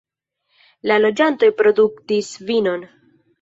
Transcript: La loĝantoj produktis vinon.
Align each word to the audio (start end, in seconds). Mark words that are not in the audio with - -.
La 0.91 0.97
loĝantoj 1.03 1.51
produktis 1.61 2.31
vinon. 2.49 2.89